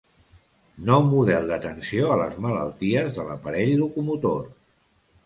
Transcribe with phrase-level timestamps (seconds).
[0.85, 4.43] Nou model d'atenció a les malalties de l'aparell locomotor.